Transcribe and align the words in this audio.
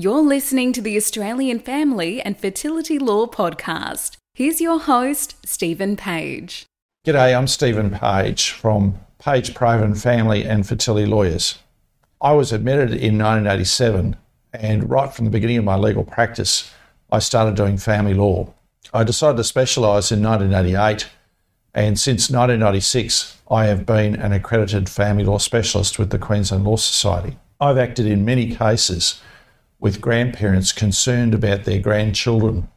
You're 0.00 0.22
listening 0.22 0.72
to 0.74 0.80
the 0.80 0.96
Australian 0.96 1.58
Family 1.58 2.22
and 2.22 2.38
Fertility 2.38 3.00
Law 3.00 3.26
Podcast. 3.26 4.16
Here's 4.32 4.60
your 4.60 4.78
host, 4.78 5.34
Stephen 5.44 5.96
Page. 5.96 6.66
G'day, 7.04 7.36
I'm 7.36 7.48
Stephen 7.48 7.90
Page 7.90 8.50
from 8.50 9.00
Page 9.18 9.54
Provan 9.54 10.00
Family 10.00 10.44
and 10.44 10.64
Fertility 10.64 11.04
Lawyers. 11.04 11.58
I 12.20 12.30
was 12.34 12.52
admitted 12.52 12.90
in 12.90 13.18
1987, 13.18 14.14
and 14.52 14.88
right 14.88 15.12
from 15.12 15.24
the 15.24 15.32
beginning 15.32 15.58
of 15.58 15.64
my 15.64 15.74
legal 15.74 16.04
practice, 16.04 16.72
I 17.10 17.18
started 17.18 17.56
doing 17.56 17.76
family 17.76 18.14
law. 18.14 18.54
I 18.94 19.02
decided 19.02 19.38
to 19.38 19.42
specialise 19.42 20.12
in 20.12 20.22
1988, 20.22 21.08
and 21.74 21.98
since 21.98 22.30
1996, 22.30 23.36
I 23.50 23.64
have 23.64 23.84
been 23.84 24.14
an 24.14 24.32
accredited 24.32 24.88
family 24.88 25.24
law 25.24 25.38
specialist 25.38 25.98
with 25.98 26.10
the 26.10 26.20
Queensland 26.20 26.62
Law 26.62 26.76
Society. 26.76 27.36
I've 27.60 27.78
acted 27.78 28.06
in 28.06 28.24
many 28.24 28.54
cases 28.54 29.20
with 29.80 30.00
grandparents 30.00 30.72
concerned 30.72 31.34
about 31.34 31.64
their 31.64 31.78
grandchildren. 31.78 32.68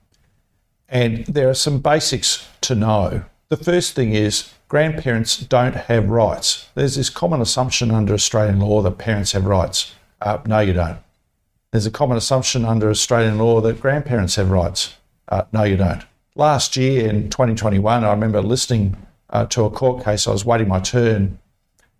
And 0.87 1.25
there 1.25 1.49
are 1.49 1.55
some 1.55 1.79
basics 1.79 2.47
to 2.61 2.75
know. 2.75 3.23
The 3.49 3.57
first 3.57 3.93
thing 3.93 4.13
is 4.13 4.53
grandparents 4.67 5.37
don't 5.37 5.75
have 5.75 6.09
rights. 6.09 6.69
There's 6.75 6.95
this 6.95 7.09
common 7.09 7.41
assumption 7.41 7.91
under 7.91 8.13
Australian 8.13 8.59
law 8.59 8.81
that 8.81 8.97
parents 8.97 9.31
have 9.31 9.45
rights. 9.45 9.93
Uh, 10.21 10.37
no, 10.45 10.59
you 10.59 10.73
don't. 10.73 10.99
There's 11.71 11.85
a 11.85 11.91
common 11.91 12.17
assumption 12.17 12.65
under 12.65 12.89
Australian 12.89 13.37
law 13.37 13.61
that 13.61 13.81
grandparents 13.81 14.35
have 14.35 14.51
rights. 14.51 14.95
Uh, 15.27 15.43
no, 15.51 15.63
you 15.63 15.77
don't. 15.77 16.03
Last 16.35 16.77
year 16.77 17.09
in 17.09 17.29
2021, 17.29 18.03
I 18.03 18.11
remember 18.11 18.41
listening 18.41 18.95
uh, 19.29 19.45
to 19.47 19.63
a 19.63 19.69
court 19.69 20.03
case. 20.03 20.27
I 20.27 20.31
was 20.31 20.45
waiting 20.45 20.67
my 20.67 20.79
turn, 20.79 21.39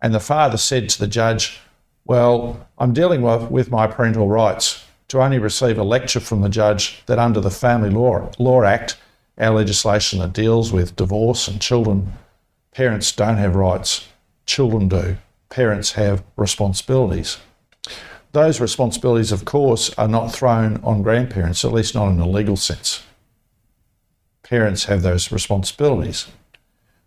and 0.02 0.14
the 0.14 0.20
father 0.20 0.58
said 0.58 0.90
to 0.90 1.00
the 1.00 1.08
judge, 1.08 1.60
Well, 2.06 2.68
I'm 2.78 2.94
dealing 2.94 3.22
with, 3.22 3.50
with 3.50 3.72
my 3.72 3.88
parental 3.88 4.28
rights 4.28 4.84
to 5.12 5.22
only 5.22 5.40
receive 5.40 5.78
a 5.78 5.84
lecture 5.84 6.22
from 6.22 6.40
the 6.40 6.48
judge 6.48 7.04
that 7.06 7.20
under 7.20 7.42
the 7.42 7.52
Family 7.52 7.90
Law, 7.90 8.32
Law 8.40 8.64
Act, 8.64 8.96
our 9.38 9.54
legislation 9.54 10.20
that 10.20 10.32
deals 10.32 10.72
with 10.72 10.96
divorce 10.96 11.50
and 11.50 11.60
children, 11.60 12.14
parents 12.74 13.12
don't 13.12 13.36
have 13.36 13.54
rights, 13.54 14.08
children 14.46 14.88
do. 14.88 15.18
Parents 15.50 15.92
have 15.94 16.24
responsibilities. 16.38 17.40
Those 18.32 18.62
responsibilities, 18.62 19.34
of 19.34 19.44
course, 19.44 19.94
are 19.98 20.08
not 20.08 20.32
thrown 20.32 20.80
on 20.82 21.02
grandparents, 21.02 21.66
at 21.66 21.74
least 21.74 21.94
not 21.94 22.08
in 22.08 22.20
a 22.22 22.26
legal 22.26 22.56
sense. 22.56 23.04
Parents 24.44 24.86
have 24.86 25.02
those 25.02 25.30
responsibilities. 25.30 26.28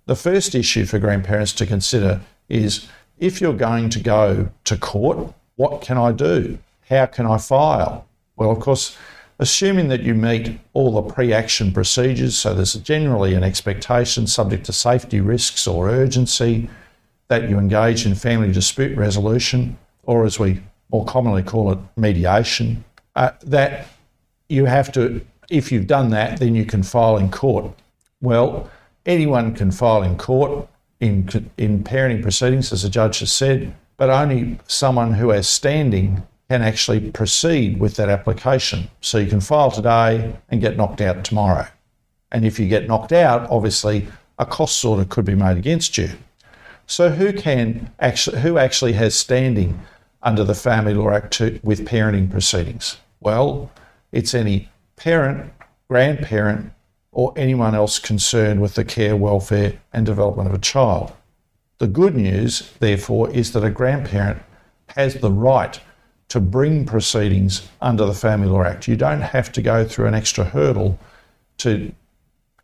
The 0.04 0.14
first 0.14 0.54
issue 0.54 0.84
for 0.84 0.98
grandparents 0.98 1.54
to 1.54 1.64
consider 1.64 2.20
is 2.50 2.86
if 3.16 3.40
you're 3.40 3.54
going 3.54 3.88
to 3.88 3.98
go 3.98 4.50
to 4.64 4.76
court, 4.76 5.32
what 5.56 5.80
can 5.80 5.96
I 5.96 6.12
do? 6.12 6.58
How 6.88 7.06
can 7.06 7.26
I 7.26 7.38
file? 7.38 8.06
Well, 8.36 8.50
of 8.50 8.60
course, 8.60 8.96
assuming 9.38 9.88
that 9.88 10.02
you 10.02 10.14
meet 10.14 10.58
all 10.72 10.92
the 10.92 11.02
pre 11.02 11.32
action 11.32 11.72
procedures, 11.72 12.36
so 12.36 12.54
there's 12.54 12.74
generally 12.74 13.34
an 13.34 13.42
expectation 13.42 14.26
subject 14.26 14.66
to 14.66 14.72
safety 14.72 15.20
risks 15.20 15.66
or 15.66 15.88
urgency 15.88 16.68
that 17.28 17.48
you 17.48 17.58
engage 17.58 18.06
in 18.06 18.14
family 18.14 18.52
dispute 18.52 18.96
resolution, 18.96 19.78
or 20.02 20.24
as 20.24 20.38
we 20.38 20.60
more 20.90 21.04
commonly 21.06 21.42
call 21.42 21.72
it, 21.72 21.78
mediation, 21.96 22.84
uh, 23.16 23.30
that 23.42 23.88
you 24.48 24.66
have 24.66 24.92
to, 24.92 25.24
if 25.50 25.72
you've 25.72 25.86
done 25.86 26.10
that, 26.10 26.38
then 26.38 26.54
you 26.54 26.64
can 26.66 26.82
file 26.82 27.16
in 27.16 27.30
court. 27.30 27.72
Well, 28.20 28.70
anyone 29.06 29.54
can 29.54 29.70
file 29.70 30.02
in 30.02 30.16
court 30.16 30.68
in, 31.00 31.50
in 31.56 31.82
parenting 31.82 32.22
proceedings, 32.22 32.72
as 32.72 32.82
the 32.82 32.90
judge 32.90 33.20
has 33.20 33.32
said, 33.32 33.74
but 33.96 34.10
only 34.10 34.58
someone 34.66 35.14
who 35.14 35.30
has 35.30 35.48
standing 35.48 36.22
can 36.54 36.62
actually 36.62 37.10
proceed 37.10 37.80
with 37.80 37.96
that 37.96 38.08
application. 38.08 38.88
So 39.00 39.18
you 39.18 39.26
can 39.26 39.40
file 39.40 39.72
today 39.72 40.36
and 40.48 40.60
get 40.60 40.76
knocked 40.76 41.00
out 41.00 41.24
tomorrow. 41.24 41.66
And 42.30 42.44
if 42.44 42.60
you 42.60 42.68
get 42.68 42.86
knocked 42.86 43.10
out, 43.10 43.50
obviously 43.50 44.06
a 44.38 44.46
cost 44.46 44.84
order 44.84 45.04
could 45.04 45.24
be 45.24 45.34
made 45.34 45.56
against 45.56 45.98
you. 45.98 46.10
So 46.86 47.10
who 47.10 47.32
can 47.32 47.92
actually 47.98 48.40
who 48.40 48.56
actually 48.56 48.92
has 48.92 49.16
standing 49.16 49.80
under 50.22 50.44
the 50.44 50.54
Family 50.54 50.94
Law 50.94 51.10
Act 51.10 51.32
to, 51.38 51.58
with 51.64 51.88
parenting 51.88 52.30
proceedings? 52.30 52.98
Well, 53.18 53.72
it's 54.12 54.32
any 54.32 54.68
parent, 54.94 55.52
grandparent, 55.88 56.72
or 57.10 57.32
anyone 57.36 57.74
else 57.74 57.98
concerned 57.98 58.62
with 58.62 58.74
the 58.74 58.84
care, 58.84 59.16
welfare, 59.16 59.80
and 59.92 60.06
development 60.06 60.48
of 60.48 60.54
a 60.54 60.58
child. 60.58 61.12
The 61.78 61.88
good 61.88 62.14
news, 62.14 62.70
therefore, 62.78 63.28
is 63.30 63.52
that 63.52 63.64
a 63.64 63.70
grandparent 63.70 64.40
has 64.90 65.14
the 65.14 65.32
right 65.32 65.80
to 66.28 66.40
bring 66.40 66.84
proceedings 66.84 67.68
under 67.80 68.04
the 68.06 68.14
Family 68.14 68.48
Law 68.48 68.62
Act. 68.62 68.88
You 68.88 68.96
don't 68.96 69.20
have 69.20 69.52
to 69.52 69.62
go 69.62 69.84
through 69.84 70.06
an 70.06 70.14
extra 70.14 70.44
hurdle 70.44 70.98
to 71.58 71.92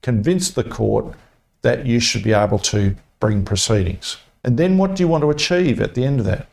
convince 0.03 0.51
the 0.51 0.65
court 0.65 1.15
that 1.63 1.87
you 1.87 2.01
should 2.01 2.23
be 2.23 2.33
able 2.33 2.59
to 2.59 2.97
bring 3.21 3.45
proceedings. 3.45 4.17
And 4.43 4.59
then 4.59 4.79
what 4.79 4.97
do 4.97 5.03
you 5.03 5.09
want 5.09 5.23
to 5.23 5.31
achieve 5.31 5.81
at 5.81 5.95
the 5.95 6.05
end 6.05 6.21
of 6.21 6.27
that? 6.27 6.49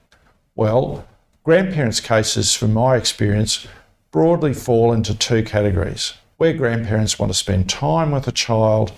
Well, 0.55 1.07
grandparents' 1.43 2.01
cases, 2.01 2.53
from 2.53 2.73
my 2.73 2.97
experience, 2.97 3.65
broadly 4.11 4.53
fall 4.53 4.91
into 4.91 5.17
two 5.17 5.43
categories 5.43 6.13
where 6.37 6.53
grandparents 6.53 7.17
want 7.17 7.31
to 7.31 7.37
spend 7.37 7.69
time 7.69 8.11
with 8.11 8.27
a 8.27 8.31
child, 8.31 8.91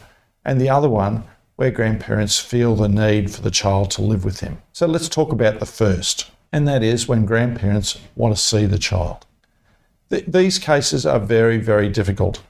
and 0.43 0.59
the 0.59 0.69
other 0.69 0.89
one 0.89 1.23
where 1.55 1.71
grandparents 1.71 2.39
feel 2.39 2.75
the 2.75 2.89
need 2.89 3.29
for 3.31 3.41
the 3.41 3.51
child 3.51 3.91
to 3.91 4.01
live 4.01 4.23
with 4.23 4.39
them. 4.39 4.61
So 4.71 4.87
let's 4.87 5.09
talk 5.09 5.31
about 5.31 5.59
the 5.59 5.65
first 5.65 6.31
and 6.51 6.67
that 6.67 6.83
is 6.83 7.07
when 7.07 7.25
grandparents 7.25 7.99
want 8.15 8.35
to 8.35 8.41
see 8.41 8.65
the 8.65 8.79
child. 8.79 9.25
Th- 10.09 10.25
these 10.25 10.59
cases 10.59 11.05
are 11.05 11.19
very, 11.19 11.57
very 11.57 11.89
difficult. 11.89 12.41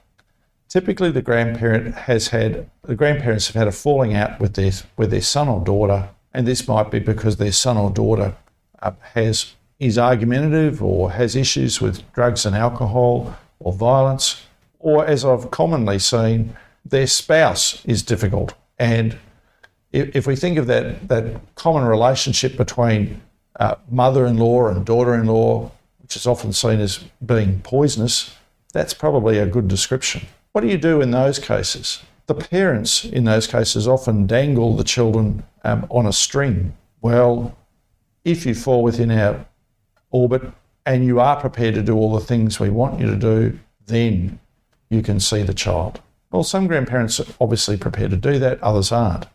Typically, 0.68 1.10
the 1.10 1.22
grandparent 1.22 1.94
has 1.94 2.28
had 2.28 2.70
the 2.82 2.94
grandparents 2.94 3.48
have 3.48 3.56
had 3.56 3.68
a 3.68 3.72
falling 3.72 4.14
out 4.14 4.38
with 4.40 4.54
their 4.54 4.72
with 4.96 5.10
their 5.10 5.20
son 5.20 5.48
or 5.48 5.60
daughter, 5.64 6.08
and 6.32 6.46
this 6.46 6.68
might 6.68 6.90
be 6.90 7.00
because 7.00 7.36
their 7.36 7.52
son 7.52 7.76
or 7.76 7.90
daughter 7.90 8.36
uh, 8.80 8.92
has 9.14 9.54
is 9.80 9.98
argumentative 9.98 10.82
or 10.82 11.12
has 11.12 11.34
issues 11.34 11.80
with 11.80 12.10
drugs 12.12 12.46
and 12.46 12.54
alcohol 12.54 13.36
or 13.58 13.72
violence, 13.72 14.42
or 14.78 15.04
as 15.06 15.24
I've 15.24 15.50
commonly 15.50 15.98
seen, 15.98 16.56
their 16.84 17.06
spouse 17.06 17.84
is 17.84 18.02
difficult. 18.02 18.54
And 18.78 19.18
if, 19.92 20.14
if 20.14 20.26
we 20.26 20.36
think 20.36 20.56
of 20.56 20.68
that 20.68 21.08
that 21.08 21.54
common 21.56 21.84
relationship 21.84 22.56
between 22.56 23.20
uh, 23.58 23.76
mother 23.90 24.26
in 24.26 24.38
law 24.38 24.68
and 24.68 24.84
daughter 24.84 25.14
in 25.14 25.26
law, 25.26 25.70
which 26.02 26.16
is 26.16 26.26
often 26.26 26.52
seen 26.52 26.80
as 26.80 27.04
being 27.24 27.60
poisonous, 27.60 28.34
that's 28.72 28.94
probably 28.94 29.38
a 29.38 29.46
good 29.46 29.68
description. 29.68 30.26
What 30.52 30.62
do 30.62 30.68
you 30.68 30.78
do 30.78 31.00
in 31.00 31.10
those 31.10 31.38
cases? 31.38 32.02
The 32.26 32.34
parents 32.34 33.04
in 33.04 33.24
those 33.24 33.46
cases 33.46 33.88
often 33.88 34.26
dangle 34.26 34.76
the 34.76 34.84
children 34.84 35.42
um, 35.64 35.86
on 35.90 36.06
a 36.06 36.12
string. 36.12 36.76
Well, 37.00 37.56
if 38.24 38.46
you 38.46 38.54
fall 38.54 38.82
within 38.82 39.10
our 39.10 39.46
orbit 40.10 40.42
and 40.86 41.04
you 41.04 41.20
are 41.20 41.40
prepared 41.40 41.74
to 41.74 41.82
do 41.82 41.96
all 41.96 42.14
the 42.14 42.24
things 42.24 42.60
we 42.60 42.70
want 42.70 43.00
you 43.00 43.06
to 43.06 43.16
do, 43.16 43.58
then 43.86 44.38
you 44.88 45.02
can 45.02 45.20
see 45.20 45.42
the 45.42 45.54
child. 45.54 46.00
Well, 46.30 46.44
some 46.44 46.66
grandparents 46.66 47.18
are 47.18 47.26
obviously 47.40 47.76
prepared 47.76 48.10
to 48.12 48.16
do 48.16 48.38
that, 48.38 48.62
others 48.62 48.92
aren't. 48.92 49.26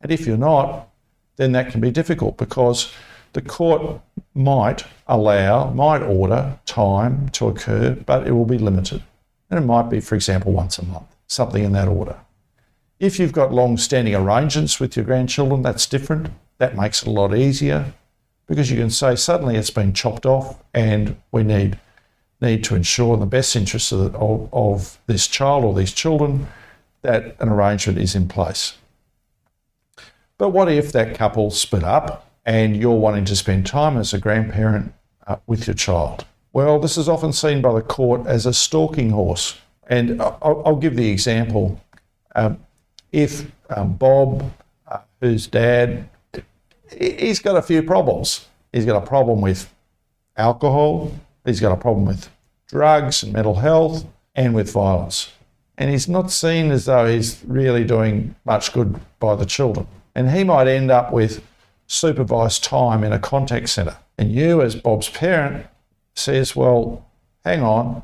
And 0.00 0.10
if 0.10 0.26
you're 0.26 0.36
not, 0.36 0.88
then 1.36 1.52
that 1.52 1.70
can 1.70 1.80
be 1.80 1.90
difficult 1.90 2.36
because 2.36 2.92
the 3.32 3.42
court 3.42 4.00
might 4.34 4.84
allow, 5.06 5.70
might 5.70 6.02
order 6.02 6.58
time 6.66 7.28
to 7.30 7.48
occur, 7.48 7.94
but 8.06 8.26
it 8.26 8.32
will 8.32 8.46
be 8.46 8.58
limited. 8.58 9.02
And 9.50 9.62
it 9.62 9.66
might 9.66 9.90
be, 9.90 10.00
for 10.00 10.14
example, 10.14 10.52
once 10.52 10.78
a 10.78 10.84
month, 10.84 11.14
something 11.26 11.62
in 11.62 11.72
that 11.72 11.88
order. 11.88 12.16
If 13.00 13.18
you've 13.18 13.32
got 13.32 13.52
long 13.52 13.76
standing 13.76 14.14
arrangements 14.14 14.78
with 14.80 14.96
your 14.96 15.04
grandchildren, 15.04 15.62
that's 15.62 15.86
different. 15.86 16.30
That 16.58 16.76
makes 16.76 17.02
it 17.02 17.08
a 17.08 17.10
lot 17.10 17.36
easier 17.36 17.92
because 18.46 18.70
you 18.70 18.76
can 18.76 18.90
say 18.90 19.16
suddenly 19.16 19.56
it's 19.56 19.70
been 19.70 19.92
chopped 19.92 20.26
off 20.26 20.62
and 20.72 21.16
we 21.32 21.42
need, 21.42 21.78
need 22.40 22.62
to 22.64 22.76
ensure 22.76 23.14
in 23.14 23.20
the 23.20 23.26
best 23.26 23.56
interests 23.56 23.90
of, 23.90 24.14
of, 24.14 24.48
of 24.52 24.98
this 25.06 25.26
child 25.26 25.64
or 25.64 25.74
these 25.74 25.92
children 25.92 26.46
that 27.02 27.36
an 27.40 27.48
arrangement 27.48 27.98
is 27.98 28.14
in 28.14 28.28
place. 28.28 28.74
But 30.36 30.50
what 30.50 30.70
if 30.70 30.92
that 30.92 31.14
couple 31.14 31.50
split 31.50 31.84
up 31.84 32.28
and 32.44 32.76
you're 32.76 32.98
wanting 32.98 33.24
to 33.26 33.36
spend 33.36 33.66
time 33.66 33.96
as 33.96 34.12
a 34.12 34.18
grandparent 34.18 34.92
uh, 35.26 35.36
with 35.46 35.66
your 35.66 35.74
child? 35.74 36.24
Well, 36.52 36.78
this 36.78 36.96
is 36.96 37.08
often 37.08 37.32
seen 37.32 37.62
by 37.62 37.72
the 37.72 37.82
court 37.82 38.26
as 38.26 38.46
a 38.46 38.52
stalking 38.52 39.10
horse. 39.10 39.58
And 39.86 40.20
I'll, 40.20 40.62
I'll 40.64 40.76
give 40.76 40.96
the 40.96 41.10
example. 41.10 41.80
Um, 42.34 42.58
if 43.12 43.50
um, 43.70 43.94
Bob, 43.94 44.52
uh, 44.88 44.98
whose 45.20 45.46
dad, 45.46 46.08
he's 46.96 47.38
got 47.38 47.56
a 47.56 47.62
few 47.62 47.82
problems. 47.82 48.48
He's 48.72 48.86
got 48.86 49.00
a 49.00 49.06
problem 49.06 49.40
with 49.40 49.72
alcohol, 50.36 51.12
he's 51.44 51.60
got 51.60 51.70
a 51.70 51.76
problem 51.76 52.06
with 52.06 52.28
drugs 52.66 53.22
and 53.22 53.32
mental 53.32 53.54
health, 53.54 54.04
and 54.34 54.52
with 54.52 54.72
violence. 54.72 55.32
And 55.78 55.90
he's 55.90 56.08
not 56.08 56.30
seen 56.30 56.70
as 56.72 56.86
though 56.86 57.06
he's 57.06 57.42
really 57.46 57.84
doing 57.84 58.34
much 58.44 58.72
good 58.72 58.98
by 59.20 59.36
the 59.36 59.46
children. 59.46 59.86
And 60.14 60.30
he 60.30 60.44
might 60.44 60.68
end 60.68 60.90
up 60.90 61.12
with 61.12 61.42
supervised 61.86 62.64
time 62.64 63.02
in 63.04 63.12
a 63.12 63.18
contact 63.18 63.68
centre. 63.68 63.96
And 64.16 64.32
you, 64.32 64.62
as 64.62 64.76
Bob's 64.76 65.08
parent, 65.08 65.66
says, 66.14 66.54
Well, 66.54 67.04
hang 67.44 67.62
on, 67.62 68.02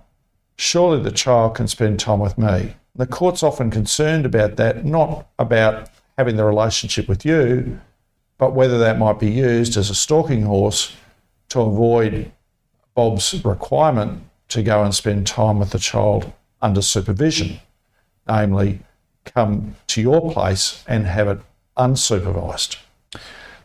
surely 0.57 1.03
the 1.03 1.13
child 1.13 1.55
can 1.55 1.69
spend 1.69 2.01
time 2.01 2.21
with 2.21 2.37
me. 2.37 2.75
The 2.95 3.07
court's 3.07 3.43
often 3.43 3.71
concerned 3.71 4.27
about 4.27 4.57
that, 4.57 4.85
not 4.85 5.29
about 5.39 5.89
having 6.19 6.37
the 6.37 6.45
relationship 6.45 7.09
with 7.09 7.25
you, 7.25 7.81
but 8.37 8.55
whether 8.55 8.79
that 8.79 8.99
might 8.99 9.19
be 9.19 9.31
used 9.31 9.77
as 9.77 9.91
a 9.91 9.95
stalking 9.95 10.43
horse 10.43 10.95
to 11.51 11.61
avoid 11.61 12.31
Bob's 12.95 13.45
requirement 13.45 14.25
to 14.49 14.63
go 14.63 14.83
and 14.83 14.95
spend 14.95 15.27
time 15.27 15.59
with 15.59 15.71
the 15.71 15.79
child 15.79 16.33
under 16.61 16.83
supervision, 16.83 17.61
namely, 18.27 18.81
come 19.25 19.77
to 19.87 20.03
your 20.03 20.33
place 20.33 20.85
and 20.89 21.07
have 21.07 21.29
it 21.29 21.39
unsupervised. 21.77 22.77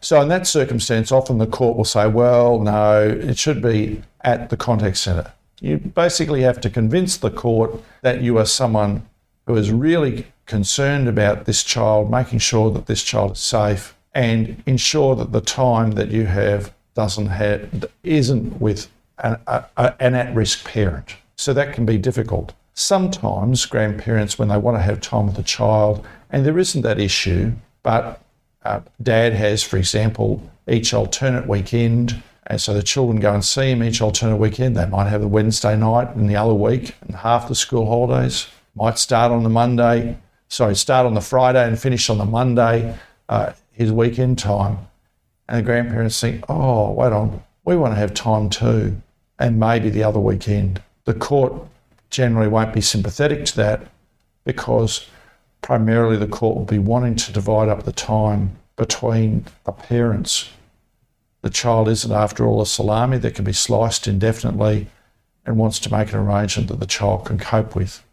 So, 0.02 0.22
in 0.22 0.28
that 0.28 0.46
circumstance, 0.46 1.12
often 1.12 1.40
the 1.40 1.48
court 1.48 1.78
will 1.78 1.86
say, 1.86 2.07
well, 2.07 2.60
no, 2.60 3.02
it 3.02 3.38
should 3.38 3.62
be 3.62 4.04
at 4.22 4.50
the 4.50 4.57
contact 4.57 4.98
centre. 4.98 5.31
You 5.62 5.78
basically 5.78 6.42
have 6.42 6.62
to 6.62 6.69
convince 6.69 7.18
the 7.18 7.31
court 7.31 7.81
that 8.02 8.22
you 8.22 8.38
are 8.38 8.46
someone 8.46 9.07
who 9.48 9.56
is 9.56 9.72
really 9.72 10.28
concerned 10.46 11.07
about 11.07 11.46
this 11.46 11.63
child, 11.63 12.12
making 12.12 12.40
sure 12.40 12.69
that 12.72 12.86
this 12.86 13.04
child 13.04 13.31
is 13.31 13.40
safe, 13.40 13.96
and 14.13 14.62
ensure 14.66 15.16
that 15.16 15.31
the 15.31 15.42
time 15.42 15.92
that 15.92 16.10
you 16.10 16.25
have 16.25 16.74
doesn't 16.94 17.28
have 17.28 17.86
isn't 18.04 18.62
with 18.62 18.88
an, 19.19 19.38
a, 19.48 19.66
an 20.00 20.13
at-risk 20.13 20.66
parent. 20.66 21.16
So 21.36 21.54
that 21.54 21.74
can 21.74 21.86
be 21.86 21.98
difficult. 21.98 22.54
Sometimes 22.74 23.66
grandparents, 23.66 24.38
when 24.38 24.50
they 24.50 24.57
want 24.57 24.78
to 24.78 24.81
have 24.81 25.02
time 25.02 25.28
with 25.28 25.36
the 25.36 25.44
child, 25.44 26.06
and 26.30 26.46
there 26.46 26.60
isn't 26.60 26.81
that 26.81 27.00
issue, 27.00 27.54
but 27.86 28.20
uh, 28.64 28.82
dad 29.04 29.34
has, 29.34 29.62
for 29.62 29.78
example, 29.78 30.42
each 30.68 30.92
alternate 30.92 31.48
weekend, 31.48 32.20
and 32.48 32.60
so 32.60 32.74
the 32.74 32.82
children 32.82 33.20
go 33.20 33.32
and 33.32 33.46
see 33.46 33.70
him 33.70 33.84
each 33.84 34.02
alternate 34.02 34.38
weekend. 34.38 34.76
They 34.76 34.88
might 34.88 35.08
have 35.08 35.22
the 35.22 35.28
Wednesday 35.28 35.78
night 35.78 36.16
in 36.16 36.26
the 36.26 36.36
other 36.36 36.56
week 36.56 36.96
and 37.02 37.16
half 37.16 37.48
the 37.48 37.54
school 37.54 37.86
holidays. 37.86 38.48
Might 38.74 38.98
start 38.98 39.32
on 39.32 39.44
the 39.44 39.50
Monday, 39.50 40.18
sorry, 40.48 40.76
start 40.76 41.06
on 41.06 41.14
the 41.14 41.22
Friday 41.22 41.64
and 41.64 41.80
finish 41.80 42.10
on 42.10 42.18
the 42.18 42.26
Monday, 42.26 42.98
uh, 43.30 43.54
his 43.72 43.92
weekend 43.92 44.40
time. 44.40 44.80
And 45.48 45.60
the 45.60 45.64
grandparents 45.64 46.20
think, 46.20 46.44
oh, 46.50 46.92
wait 46.92 47.14
on, 47.14 47.44
we 47.66 47.78
want 47.78 47.94
to 47.94 48.00
have 48.00 48.16
time 48.16 48.50
too, 48.50 49.00
and 49.38 49.60
maybe 49.60 49.92
the 49.92 50.04
other 50.04 50.20
weekend. 50.20 50.81
The 51.04 51.14
court 51.14 51.54
generally 52.10 52.48
won't 52.48 52.74
be 52.74 52.81
sympathetic 52.81 53.46
to 53.46 53.58
that 53.58 53.88
because 54.44 55.08
primarily 55.66 56.16
the 56.16 56.28
court 56.28 56.56
will 56.56 56.64
be 56.64 56.78
wanting 56.78 57.16
to 57.16 57.34
divide 57.34 57.68
up 57.68 57.82
the 57.84 57.92
time 57.92 58.56
between 58.76 59.44
the 59.64 59.72
parents. 59.72 60.50
The 61.42 61.50
child 61.50 61.90
isn't, 61.90 62.12
after 62.12 62.46
all, 62.46 62.62
a 62.62 62.68
salami 62.68 63.18
that 63.18 63.34
can 63.34 63.46
be 63.46 63.52
sliced 63.52 64.08
indefinitely 64.08 64.86
and 65.44 65.58
wants 65.58 65.80
to 65.80 65.92
make 65.92 66.14
an 66.14 66.20
arrangement 66.20 66.70
that 66.70 66.80
the 66.80 66.86
child 66.86 67.26
can 67.26 67.40
cope 67.40 67.76
with. 67.76 68.04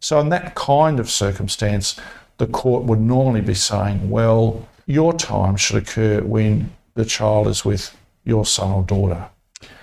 So, 0.00 0.20
in 0.20 0.28
that 0.28 0.54
kind 0.54 1.00
of 1.00 1.08
circumstance, 1.08 1.98
the 2.36 2.46
court 2.46 2.84
would 2.84 3.00
normally 3.00 3.40
be 3.40 3.54
saying, 3.54 4.10
well, 4.10 4.68
your 4.84 5.14
time 5.14 5.56
should 5.56 5.82
occur 5.82 6.20
when 6.20 6.76
the 6.92 7.06
child 7.06 7.48
is 7.48 7.64
with 7.64 7.96
your 8.24 8.44
son 8.44 8.70
or 8.70 8.82
daughter. 8.82 9.30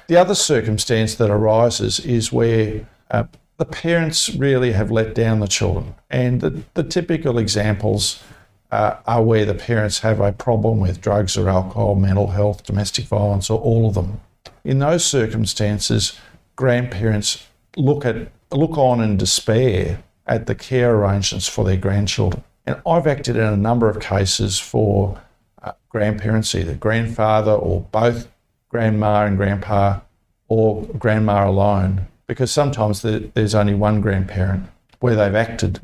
The 0.10 0.18
other 0.18 0.36
circumstance 0.36 1.16
that 1.16 1.32
arises 1.32 2.00
is 2.02 2.32
where 2.32 2.86
uh, 3.10 3.24
the 3.58 3.66
parents 3.66 4.30
really 4.36 4.74
have 4.74 4.92
let 4.92 5.16
down 5.16 5.40
the 5.40 5.48
children. 5.48 5.96
And 6.10 6.42
the, 6.42 6.64
the 6.74 6.84
typical 6.84 7.38
examples 7.38 8.22
uh, 8.72 8.98
are 9.08 9.24
where 9.24 9.46
the 9.46 9.54
parents 9.54 10.00
have 10.00 10.20
a 10.20 10.32
problem 10.32 10.80
with 10.80 11.02
drugs 11.02 11.38
or 11.38 11.50
alcohol, 11.50 11.96
mental 11.96 12.28
health, 12.28 12.64
domestic 12.64 13.06
violence, 13.06 13.50
or 13.50 13.60
all 13.60 13.88
of 13.88 13.94
them. 13.94 14.20
In 14.64 14.80
those 14.80 15.06
circumstances, 15.06 16.20
grandparents 16.56 17.46
look 17.78 18.06
at 18.06 18.32
look 18.52 18.78
on 18.78 19.02
in 19.02 19.18
despair 19.18 20.04
at 20.28 20.48
the 20.48 20.56
care 20.56 20.96
arrangements 20.96 21.48
for 21.48 21.64
their 21.66 21.78
grandchildren. 21.78 22.44
And 22.66 22.82
I've 22.86 23.08
acted 23.08 23.36
in 23.36 23.44
a 23.44 23.58
number 23.58 23.90
of 23.90 24.00
cases 24.00 24.60
for 24.60 25.22
uh, 25.62 25.74
grandparents, 25.90 26.56
either 26.56 26.74
grandfather 26.74 27.52
or 27.52 27.82
both 27.92 28.28
grandma 28.70 29.26
and 29.26 29.38
grandpa, 29.38 30.00
or 30.48 30.84
grandma 30.86 31.48
alone, 31.48 32.08
because 32.28 32.52
sometimes 32.52 33.02
there's 33.02 33.56
only 33.56 33.74
one 33.74 34.02
grandparent 34.02 34.68
where 35.00 35.16
they've 35.16 35.36
acted 35.36 35.80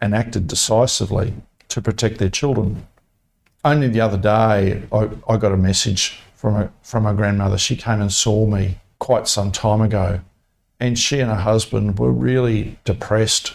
and 0.00 0.14
acted 0.14 0.46
decisively 0.46 1.34
to 1.68 1.80
protect 1.80 2.18
their 2.18 2.30
children. 2.30 2.86
Only 3.64 3.88
the 3.88 4.00
other 4.00 4.16
day, 4.16 4.82
I, 4.90 5.08
I 5.28 5.36
got 5.36 5.52
a 5.52 5.56
message 5.56 6.20
from 6.34 6.56
a, 6.56 6.72
from 6.82 7.02
my 7.04 7.12
grandmother. 7.12 7.58
She 7.58 7.76
came 7.76 8.00
and 8.00 8.12
saw 8.12 8.46
me 8.46 8.78
quite 8.98 9.28
some 9.28 9.52
time 9.52 9.80
ago, 9.80 10.20
and 10.80 10.98
she 10.98 11.20
and 11.20 11.30
her 11.30 11.36
husband 11.36 11.98
were 11.98 12.12
really 12.12 12.78
depressed 12.84 13.54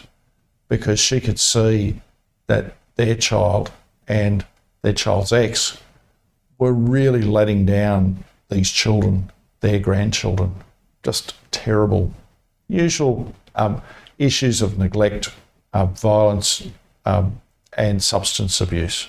because 0.69 0.99
she 0.99 1.19
could 1.19 1.39
see 1.39 2.01
that 2.47 2.75
their 2.95 3.15
child 3.15 3.71
and 4.07 4.45
their 4.83 4.93
child's 4.93 5.33
ex 5.33 5.79
were 6.57 6.73
really 6.73 7.21
letting 7.21 7.65
down 7.65 8.23
these 8.49 8.69
children, 8.69 9.31
their 9.59 9.79
grandchildren. 9.79 10.55
Just 11.05 11.35
terrible. 11.51 12.11
Usual 12.67 13.33
um, 13.53 13.81
issues 14.17 14.61
of 14.61 14.79
neglect, 14.79 15.29
uh, 15.71 15.85
violence, 15.85 16.67
um, 17.05 17.41
and 17.77 18.03
substance 18.03 18.59
abuse. 18.59 19.07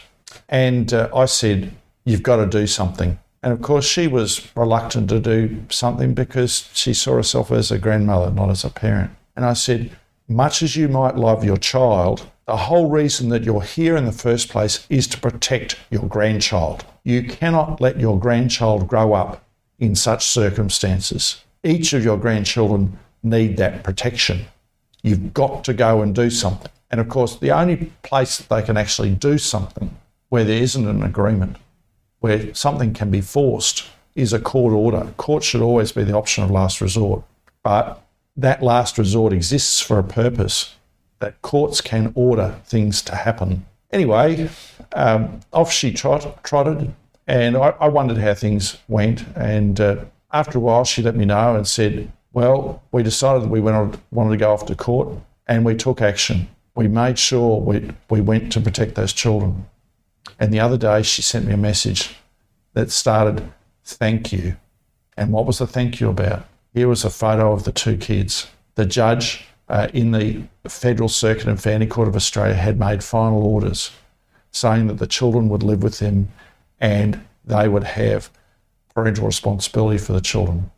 And 0.49 0.93
uh, 0.93 1.09
I 1.15 1.25
said, 1.25 1.73
You've 2.05 2.23
got 2.23 2.37
to 2.37 2.47
do 2.47 2.67
something. 2.67 3.19
And 3.43 3.53
of 3.53 3.63
course, 3.63 3.85
she 3.85 4.07
was 4.07 4.47
reluctant 4.55 5.09
to 5.09 5.19
do 5.19 5.65
something 5.71 6.15
because 6.15 6.69
she 6.73 6.95
saw 6.95 7.15
herself 7.15 7.51
as 7.51 7.71
a 7.71 7.79
grandmother, 7.79 8.31
not 8.31 8.51
as 8.51 8.63
a 8.65 8.71
parent. 8.71 9.11
And 9.35 9.45
I 9.45 9.55
said, 9.55 9.91
Much 10.29 10.63
as 10.63 10.77
you 10.77 10.89
might 10.89 11.17
love 11.17 11.45
your 11.45 11.57
child, 11.57 12.27
the 12.47 12.57
whole 12.57 12.91
reason 12.91 13.31
that 13.31 13.45
you're 13.45 13.63
here 13.63 13.97
in 13.97 14.05
the 14.05 14.13
first 14.13 14.51
place 14.51 14.87
is 14.89 15.07
to 15.09 15.21
protect 15.21 15.77
your 15.91 16.07
grandchild. 16.07 16.85
You 17.05 17.23
cannot 17.25 17.81
let 17.81 17.99
your 17.99 18.21
grandchild 18.21 18.87
grow 18.87 19.15
up 19.15 19.43
in 19.79 19.95
such 19.95 20.27
circumstances. 20.27 21.43
Each 21.65 21.93
of 21.93 22.05
your 22.05 22.17
grandchildren 22.17 22.99
need 23.23 23.57
that 23.57 23.83
protection. 23.83 24.47
You've 25.03 25.35
got 25.35 25.65
to 25.65 25.75
go 25.75 26.03
and 26.03 26.15
do 26.15 26.31
something. 26.31 26.71
And 26.91 27.01
of 27.01 27.09
course, 27.09 27.37
the 27.37 27.51
only 27.51 27.93
place 28.03 28.39
that 28.39 28.49
they 28.49 28.63
can 28.63 28.77
actually 28.77 29.11
do 29.11 29.39
something 29.39 29.97
where 30.29 30.45
there 30.45 30.63
isn't 30.63 30.87
an 30.87 31.03
agreement, 31.03 31.57
where 32.21 32.55
something 32.55 32.93
can 32.93 33.11
be 33.11 33.21
forced, 33.21 33.85
is 34.15 34.33
a 34.33 34.39
court 34.39 34.73
order. 34.73 35.13
Court 35.17 35.45
should 35.45 35.61
always 35.61 35.93
be 35.93 36.05
the 36.05 36.17
option 36.17 36.43
of 36.43 36.51
last 36.51 36.81
resort. 36.81 37.23
But 37.63 38.03
that 38.37 38.63
last 38.63 38.99
resort 38.99 39.33
exists 39.33 39.81
for 39.81 39.99
a 39.99 40.05
purpose 40.05 40.75
that 41.19 41.41
courts 41.43 41.81
can 41.81 42.13
order 42.15 42.61
things 42.65 43.03
to 43.03 43.15
happen. 43.15 43.67
Anyway, 43.91 44.51
um, 44.93 45.41
off 45.53 45.73
she 45.73 45.93
trot, 45.93 46.43
trotted, 46.45 46.95
and 47.27 47.57
I, 47.57 47.75
I, 47.81 47.89
wondered 47.89 48.19
how 48.19 48.35
things 48.35 48.79
went. 48.89 49.25
And 49.35 49.81
uh, 49.81 50.05
after 50.37 50.59
a 50.59 50.61
while, 50.61 50.85
she 50.85 51.03
let 51.03 51.17
me 51.17 51.25
know 51.25 51.57
and 51.57 51.67
said, 51.67 52.13
Well, 52.33 52.83
we 52.93 53.03
decided 53.03 53.45
that 53.45 53.49
we 53.49 53.61
went, 53.61 53.99
wanted 54.11 54.31
to 54.31 54.37
go 54.37 54.53
off 54.53 54.67
to 54.67 54.75
court 54.75 55.09
and 55.47 55.65
we 55.65 55.75
took 55.75 56.03
action. 56.03 56.49
We 56.75 56.89
made 56.89 57.19
sure 57.19 57.61
we, 57.61 57.91
we 58.11 58.21
went 58.21 58.53
to 58.53 58.61
protect 58.61 58.97
those 58.97 59.13
children. 59.13 59.67
And 60.39 60.53
the 60.53 60.61
other 60.61 60.77
day, 60.77 61.03
she 61.03 61.23
sent 61.23 61.47
me 61.47 61.55
a 61.55 61.57
message 61.57 62.15
that 62.75 62.91
started, 62.91 63.51
Thank 63.85 64.33
you. 64.33 64.57
And 65.17 65.33
what 65.33 65.47
was 65.47 65.59
the 65.59 65.67
thank 65.67 66.01
you 66.01 66.11
about? 66.11 66.47
Here 66.75 66.89
was 66.89 67.05
a 67.05 67.11
photo 67.11 67.53
of 67.53 67.65
the 67.65 67.73
two 67.73 67.97
kids. 67.97 68.49
The 68.75 68.85
judge 68.85 69.47
uh, 69.69 69.89
in 69.95 70.11
the 70.11 70.43
Federal 70.69 71.09
Circuit 71.09 71.49
and 71.49 71.61
Family 71.61 71.87
Court 71.87 72.09
of 72.09 72.17
Australia 72.17 72.55
had 72.55 72.79
made 72.79 73.03
final 73.03 73.43
orders 73.43 73.93
saying 74.51 74.89
that 74.89 74.99
the 74.99 75.07
children 75.07 75.49
would 75.49 75.63
live 75.63 75.83
with 75.83 76.01
him 76.01 76.29
and 76.81 77.25
they 77.45 77.69
would 77.69 77.85
have 77.85 78.31
parental 78.97 79.27
responsibility 79.27 79.99
for 79.99 80.15
the 80.15 80.23
children. 80.23 80.71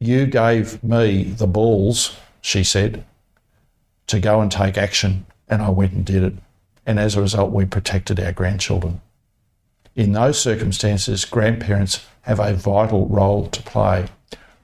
You 0.00 0.24
gave 0.24 0.82
me 0.82 1.24
the 1.24 1.46
balls, 1.46 2.16
she 2.40 2.64
said, 2.64 3.04
to 4.06 4.18
go 4.18 4.40
and 4.40 4.50
take 4.50 4.78
action, 4.78 5.26
and 5.46 5.60
I 5.60 5.68
went 5.68 5.92
and 5.92 6.06
did 6.06 6.24
it. 6.24 6.32
And 6.86 6.98
as 6.98 7.14
a 7.14 7.20
result, 7.20 7.52
we 7.52 7.66
protected 7.66 8.18
our 8.18 8.32
grandchildren. 8.32 9.02
In 9.94 10.12
those 10.12 10.40
circumstances, 10.40 11.26
grandparents 11.26 12.06
have 12.22 12.40
a 12.40 12.54
vital 12.54 13.06
role 13.06 13.48
to 13.48 13.62
play. 13.64 14.06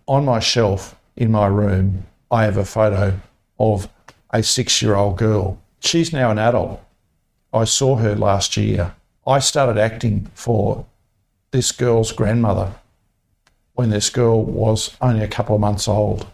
On 0.08 0.25
my 0.25 0.40
shelf 0.40 0.96
in 1.14 1.30
my 1.30 1.46
room 1.48 2.06
I 2.30 2.44
have 2.44 2.56
a 2.56 2.64
photo 2.64 3.20
of 3.58 3.88
a 4.30 4.42
six 4.42 4.80
year 4.80 4.94
old 4.94 5.18
girl. 5.18 5.58
She's 5.80 6.10
now 6.10 6.30
an 6.30 6.38
adult. 6.38 6.82
I 7.52 7.64
saw 7.64 7.96
her 7.96 8.14
last 8.14 8.56
year. 8.56 8.94
I 9.26 9.40
started 9.40 9.78
acting 9.78 10.30
for 10.34 10.86
this 11.56 11.72
girl's 11.72 12.12
grandmother 12.12 12.70
when 13.72 13.88
this 13.88 14.10
girl 14.10 14.44
was 14.44 14.94
only 15.00 15.25
a 15.25 15.28
couple 15.28 15.54
of 15.54 15.60
months 15.62 15.88
old. 15.88 16.26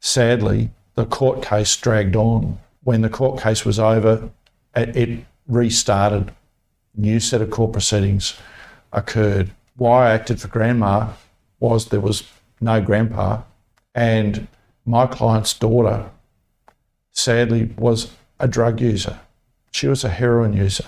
Sadly, 0.00 0.70
the 0.94 1.04
court 1.04 1.42
case 1.42 1.76
dragged 1.76 2.16
on. 2.16 2.58
When 2.82 3.02
the 3.02 3.10
court 3.10 3.38
case 3.38 3.66
was 3.66 3.78
over, 3.78 4.30
it 4.74 5.26
restarted. 5.46 6.32
New 6.96 7.20
set 7.20 7.42
of 7.42 7.50
court 7.50 7.72
proceedings 7.72 8.34
occurred. 8.94 9.50
Why 9.76 10.06
I 10.08 10.14
acted 10.14 10.40
for 10.40 10.48
grandma 10.48 11.12
was 11.58 11.88
there 11.90 12.00
was 12.00 12.22
no 12.62 12.80
grandpa. 12.80 13.42
And 13.94 14.48
my 14.86 15.06
client's 15.06 15.52
daughter, 15.52 16.08
sadly, 17.12 17.74
was 17.76 18.10
a 18.38 18.48
drug 18.48 18.80
user. 18.80 19.20
She 19.70 19.86
was 19.86 20.02
a 20.02 20.08
heroin 20.08 20.54
user. 20.54 20.86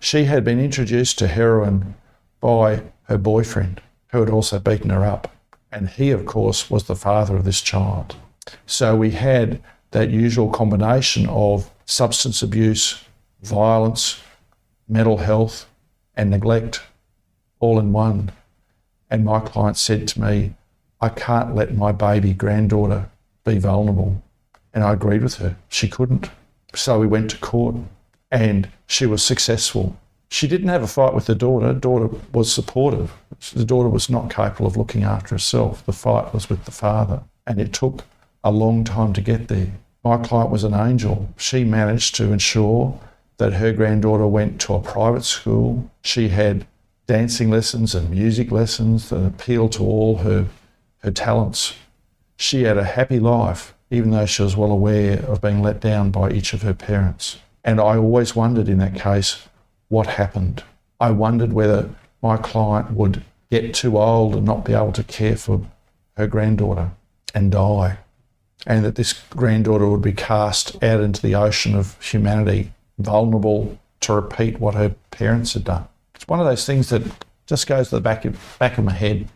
She 0.00 0.24
had 0.24 0.42
been 0.42 0.58
introduced 0.58 1.16
to 1.20 1.28
heroin 1.28 1.94
by 2.40 2.82
her 3.04 3.18
boyfriend, 3.18 3.80
who 4.08 4.20
had 4.20 4.30
also 4.30 4.58
beaten 4.58 4.90
her 4.90 5.04
up. 5.04 5.32
And 5.72 5.88
he, 5.88 6.10
of 6.10 6.26
course, 6.26 6.70
was 6.70 6.84
the 6.84 6.96
father 6.96 7.36
of 7.36 7.44
this 7.44 7.60
child. 7.60 8.16
So 8.66 8.96
we 8.96 9.10
had 9.10 9.60
that 9.90 10.10
usual 10.10 10.50
combination 10.50 11.28
of 11.28 11.70
substance 11.84 12.42
abuse, 12.42 13.04
violence, 13.42 14.20
mental 14.88 15.18
health, 15.18 15.66
and 16.16 16.30
neglect 16.30 16.82
all 17.60 17.78
in 17.78 17.92
one. 17.92 18.32
And 19.10 19.24
my 19.24 19.40
client 19.40 19.76
said 19.76 20.08
to 20.08 20.20
me, 20.20 20.54
I 21.00 21.08
can't 21.08 21.54
let 21.54 21.74
my 21.74 21.92
baby 21.92 22.32
granddaughter 22.32 23.08
be 23.44 23.58
vulnerable. 23.58 24.22
And 24.72 24.82
I 24.82 24.92
agreed 24.92 25.22
with 25.22 25.36
her. 25.36 25.56
She 25.68 25.88
couldn't. 25.88 26.30
So 26.74 26.98
we 26.98 27.06
went 27.06 27.30
to 27.30 27.38
court 27.38 27.76
and 28.30 28.68
she 28.86 29.06
was 29.06 29.22
successful. 29.22 29.96
She 30.28 30.48
didn't 30.48 30.68
have 30.68 30.82
a 30.82 30.86
fight 30.88 31.14
with 31.14 31.26
the 31.26 31.34
daughter. 31.34 31.72
Daughter 31.72 32.10
was 32.32 32.52
supportive. 32.52 33.12
The 33.54 33.64
daughter 33.64 33.88
was 33.88 34.10
not 34.10 34.30
capable 34.30 34.66
of 34.66 34.76
looking 34.76 35.04
after 35.04 35.34
herself. 35.34 35.84
The 35.86 35.92
fight 35.92 36.34
was 36.34 36.48
with 36.48 36.64
the 36.64 36.72
father. 36.72 37.22
And 37.46 37.60
it 37.60 37.72
took 37.72 38.04
a 38.42 38.50
long 38.50 38.84
time 38.84 39.12
to 39.14 39.20
get 39.20 39.48
there. 39.48 39.72
My 40.04 40.16
client 40.18 40.50
was 40.50 40.64
an 40.64 40.74
angel. 40.74 41.28
She 41.36 41.64
managed 41.64 42.14
to 42.16 42.32
ensure 42.32 42.98
that 43.38 43.54
her 43.54 43.72
granddaughter 43.72 44.26
went 44.26 44.60
to 44.62 44.74
a 44.74 44.80
private 44.80 45.24
school. 45.24 45.90
She 46.02 46.28
had 46.28 46.66
dancing 47.06 47.50
lessons 47.50 47.94
and 47.94 48.10
music 48.10 48.50
lessons 48.50 49.10
that 49.10 49.24
appealed 49.24 49.72
to 49.72 49.82
all 49.82 50.18
her, 50.18 50.46
her 50.98 51.10
talents. 51.10 51.74
She 52.36 52.64
had 52.64 52.78
a 52.78 52.84
happy 52.84 53.20
life, 53.20 53.74
even 53.90 54.10
though 54.10 54.26
she 54.26 54.42
was 54.42 54.56
well 54.56 54.72
aware 54.72 55.20
of 55.26 55.40
being 55.40 55.62
let 55.62 55.80
down 55.80 56.10
by 56.10 56.30
each 56.30 56.52
of 56.52 56.62
her 56.62 56.74
parents. 56.74 57.38
And 57.64 57.80
I 57.80 57.96
always 57.96 58.36
wondered 58.36 58.68
in 58.68 58.78
that 58.78 58.94
case 58.94 59.46
what 59.88 60.06
happened. 60.06 60.64
I 61.00 61.10
wondered 61.10 61.52
whether 61.52 61.90
my 62.22 62.36
client 62.36 62.92
would 62.92 63.22
get 63.50 63.74
too 63.74 63.98
old 63.98 64.34
and 64.34 64.44
not 64.44 64.64
be 64.64 64.72
able 64.72 64.92
to 64.92 65.04
care 65.04 65.36
for 65.36 65.60
her 66.16 66.26
granddaughter 66.26 66.90
and 67.34 67.52
die, 67.52 67.98
and 68.66 68.84
that 68.84 68.94
this 68.96 69.12
granddaughter 69.30 69.88
would 69.88 70.02
be 70.02 70.12
cast 70.12 70.82
out 70.82 71.00
into 71.00 71.22
the 71.22 71.34
ocean 71.34 71.74
of 71.74 72.02
humanity 72.02 72.72
vulnerable 72.98 73.78
to 74.00 74.14
repeat 74.14 74.58
what 74.58 74.74
her 74.74 74.94
parents 75.10 75.52
had 75.52 75.64
done. 75.64 75.86
It's 76.14 76.26
one 76.26 76.40
of 76.40 76.46
those 76.46 76.64
things 76.64 76.88
that 76.88 77.02
just 77.46 77.66
goes 77.66 77.90
to 77.90 77.96
the 77.96 78.00
back 78.00 78.24
of, 78.24 78.56
back 78.58 78.78
of 78.78 78.84
my 78.84 78.92
head. 78.92 79.28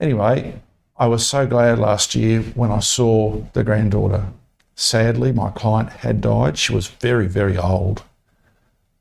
Anyway, 0.00 0.60
I 0.96 1.06
was 1.06 1.26
so 1.26 1.46
glad 1.46 1.78
last 1.78 2.14
year 2.14 2.42
when 2.42 2.70
I 2.70 2.80
saw 2.80 3.42
the 3.52 3.64
granddaughter. 3.64 4.26
Sadly, 4.74 5.32
my 5.32 5.50
client 5.50 5.90
had 5.90 6.20
died. 6.20 6.58
She 6.58 6.74
was 6.74 6.88
very, 6.88 7.28
very 7.28 7.56
old. 7.56 8.02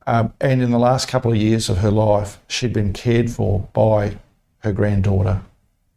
Um, 0.07 0.33
and 0.41 0.61
in 0.61 0.71
the 0.71 0.79
last 0.79 1.07
couple 1.07 1.31
of 1.31 1.37
years 1.37 1.69
of 1.69 1.77
her 1.77 1.91
life, 1.91 2.39
she'd 2.47 2.73
been 2.73 2.93
cared 2.93 3.29
for 3.29 3.67
by 3.73 4.17
her 4.59 4.73
granddaughter 4.73 5.41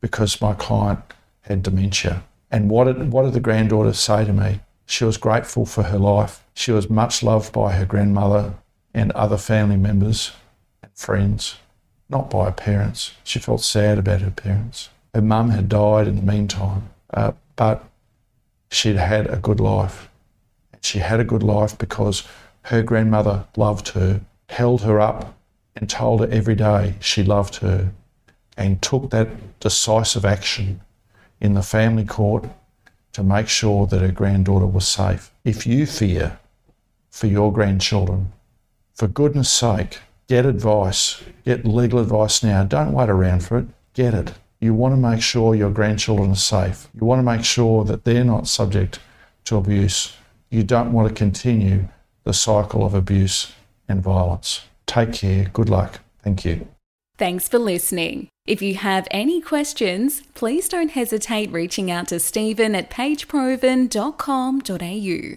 because 0.01 0.41
my 0.41 0.55
client 0.55 1.01
had 1.43 1.63
dementia. 1.63 2.23
And 2.51 2.71
what 2.71 2.85
did, 2.85 3.11
what 3.11 3.25
did 3.25 3.33
the 3.33 3.41
granddaughter 3.41 3.93
say 3.93 4.25
to 4.25 4.33
me? 4.33 4.61
She 4.87 5.05
was 5.05 5.17
grateful 5.17 5.65
for 5.65 5.85
her 5.85 5.99
life. 5.99 6.45
She 6.55 6.71
was 6.71 6.91
much 6.91 7.23
loved 7.23 7.53
by 7.53 7.73
her 7.73 7.87
grandmother 7.87 8.55
and 8.93 9.11
other 9.13 9.39
family 9.39 9.77
members 9.77 10.33
and 10.83 10.93
friends, 10.95 11.57
not 12.09 12.31
by 12.31 12.47
her 12.47 12.53
parents. 12.53 13.13
She 13.25 13.39
felt 13.39 13.63
sad 13.63 13.99
about 13.99 14.21
her 14.21 14.31
parents. 14.31 14.91
Her 15.15 15.23
mum 15.23 15.51
had 15.51 15.69
died 15.69 16.07
in 16.07 16.17
the 16.17 16.23
meantime, 16.23 16.91
uh, 17.13 17.33
but 17.57 17.85
she'd 18.71 18.97
had 18.97 19.27
a 19.29 19.37
good 19.37 19.61
life. 19.61 20.09
She 20.81 20.99
had 20.99 21.21
a 21.21 21.25
good 21.25 21.43
life 21.43 21.79
because 21.79 22.25
her 22.65 22.83
grandmother 22.83 23.47
loved 23.57 23.89
her, 23.89 24.21
held 24.49 24.83
her 24.83 25.01
up, 25.01 25.37
and 25.77 25.89
told 25.89 26.21
her 26.21 26.29
every 26.31 26.55
day 26.55 26.95
she 27.01 27.23
loved 27.23 27.57
her, 27.57 27.91
and 28.57 28.81
took 28.81 29.11
that 29.11 29.29
decisive 29.61 30.25
action 30.25 30.81
in 31.41 31.55
the 31.55 31.63
family 31.63 32.05
court 32.05 32.45
to 33.13 33.23
make 33.23 33.49
sure 33.49 33.87
that 33.87 34.01
her 34.01 34.13
granddaughter 34.13 34.67
was 34.67 34.87
safe. 34.87 35.31
If 35.45 35.67
you 35.67 35.87
fear 35.87 36.39
for 37.11 37.27
your 37.27 37.53
grandchildren, 37.53 38.33
for 38.95 39.09
goodness 39.09 39.51
sake, 39.51 39.99
get 40.29 40.47
advice, 40.47 41.23
get 41.45 41.67
legal 41.67 41.99
advice 41.99 42.43
now. 42.43 42.65
Don't 42.65 42.93
wait 42.93 43.11
around 43.11 43.45
for 43.45 43.59
it, 43.59 43.67
get 43.93 44.15
it. 44.15 44.33
You 44.61 44.73
want 44.73 44.95
to 44.95 45.01
make 45.01 45.21
sure 45.21 45.55
your 45.55 45.71
grandchildren 45.71 46.31
are 46.31 46.37
safe. 46.37 46.89
You 46.95 47.07
want 47.07 47.19
to 47.19 47.23
make 47.23 47.45
sure 47.45 47.85
that 47.85 48.05
they're 48.05 48.25
not 48.25 48.49
subject 48.49 49.01
to 49.45 49.57
abuse. 49.57 50.17
You 50.49 50.63
don't 50.63 50.93
want 50.93 51.09
to 51.09 51.15
continue 51.15 51.89
the 52.25 52.33
cycle 52.33 52.85
of 52.85 52.95
abuse 52.95 53.53
and 53.89 54.03
violence. 54.03 54.63
Take 54.87 55.13
care. 55.13 55.51
Good 55.53 55.69
luck. 55.69 56.01
Thank 56.23 56.45
you. 56.45 56.67
Thanks 57.17 57.49
for 57.49 57.59
listening. 57.59 58.29
If 58.47 58.61
you 58.61 58.75
have 58.75 59.07
any 59.11 59.41
questions, 59.41 60.23
please 60.35 60.69
don't 60.69 60.91
hesitate 60.91 61.53
reaching 61.53 61.91
out 61.91 62.09
to 62.09 62.19
Stephen 62.19 62.75
at 62.75 62.91
pageprovan.com.au. 62.91 65.37